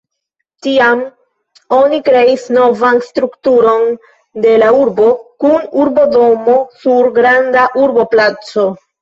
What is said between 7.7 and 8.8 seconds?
urboplaco.